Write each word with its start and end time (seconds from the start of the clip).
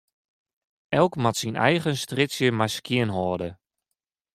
Elk 1.01 1.13
moat 1.21 1.37
syn 1.41 1.57
eigen 1.69 1.97
strjitsje 2.03 2.47
mar 2.57 2.71
skjinhâlde. 2.73 3.49